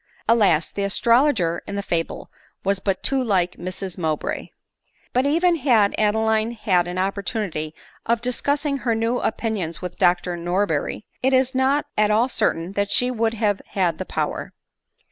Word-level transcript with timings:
Alas! 0.27 0.71
the 0.71 0.83
astrologer 0.83 1.61
in 1.67 1.75
the 1.75 1.83
fable 1.83 2.31
was 2.63 2.79
but 2.79 3.03
too 3.03 3.23
like 3.23 3.57
Mrs 3.57 3.99
Mowbray! 3.99 4.49
But 5.13 5.27
even 5.27 5.57
had 5.57 5.93
Adeline 5.95 6.53
had 6.53 6.87
an 6.87 6.97
opportunity 6.97 7.75
of 8.07 8.19
discus 8.19 8.61
sing 8.61 8.79
her 8.79 8.95
new 8.95 9.19
opinions 9.19 9.79
with 9.79 9.99
Dr 9.99 10.35
Norberry, 10.35 11.03
it 11.21 11.33
is 11.33 11.53
not 11.53 11.85
at 11.99 12.09
all 12.09 12.29
certain 12.29 12.71
that 12.71 12.89
she 12.89 13.11
would 13.11 13.35
have 13.35 13.61
had 13.75 13.99
the 13.99 14.05
power. 14.05 14.53